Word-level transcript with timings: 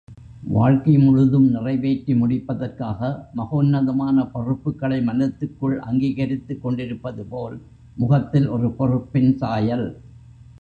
வாழ்க்கை 0.53 0.93
முழுதும் 0.97 1.45
நிறைவேற்றி 1.49 2.13
முடிப்பதற்காக 2.13 3.09
மகோன்னதமான 3.35 4.23
பொறுப்புக்களை 4.33 4.99
மனத்துக்குள் 5.01 5.77
அங்கீகரித்துக் 5.79 6.63
கொண்டிருப்பதுபோல் 6.63 7.57
முகத்தில் 7.95 8.47
ஒரு 8.47 8.69
பொறுப்பின் 8.79 9.31
சாயல். 9.35 9.87